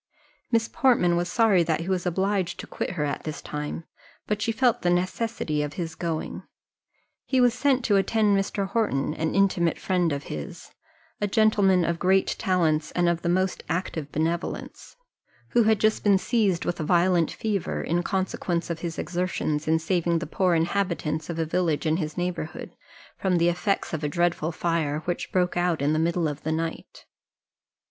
Miss 0.51 0.67
Portman 0.67 1.15
was 1.15 1.31
sorry 1.31 1.61
that 1.61 1.81
he 1.81 1.87
was 1.87 2.07
obliged 2.07 2.59
to 2.59 2.65
quit 2.65 2.89
her 2.95 3.05
at 3.05 3.21
this 3.23 3.39
time, 3.39 3.83
but 4.25 4.41
she 4.41 4.51
felt 4.51 4.81
the 4.81 4.89
necessity 4.89 5.61
for 5.63 5.75
his 5.75 5.93
going; 5.93 6.41
he 7.23 7.39
was 7.39 7.53
sent 7.53 7.81
for 7.81 7.89
to 7.89 7.95
attend 7.97 8.35
Mr. 8.35 8.69
Horton, 8.69 9.13
an 9.13 9.35
intimate 9.35 9.77
friend 9.77 10.11
of 10.11 10.23
his, 10.23 10.71
a 11.21 11.27
gentleman 11.27 11.85
of 11.85 11.99
great 11.99 12.35
talents, 12.39 12.89
and 12.93 13.07
of 13.07 13.21
the 13.21 13.29
most 13.29 13.61
active 13.69 14.11
benevolence, 14.11 14.95
who 15.49 15.61
had 15.65 15.79
just 15.79 16.03
been 16.03 16.17
seized 16.17 16.65
with 16.65 16.79
a 16.79 16.83
violent 16.83 17.29
fever, 17.29 17.83
in 17.83 18.01
consequence 18.01 18.71
of 18.71 18.79
his 18.79 18.97
exertions 18.97 19.67
in 19.67 19.77
saving 19.77 20.17
the 20.17 20.25
poor 20.25 20.55
inhabitants 20.55 21.29
of 21.29 21.37
a 21.37 21.45
village 21.45 21.85
in 21.85 21.97
his 21.97 22.17
neighbourhood 22.17 22.71
from 23.19 23.37
the 23.37 23.49
effects 23.49 23.93
of 23.93 24.03
a 24.03 24.09
dreadful 24.09 24.51
fire, 24.51 25.03
which 25.05 25.31
broke 25.31 25.55
out 25.55 25.79
in 25.79 25.93
the 25.93 25.99
middle 25.99 26.27
of 26.27 26.41
the 26.41 26.51
night. 26.51 27.05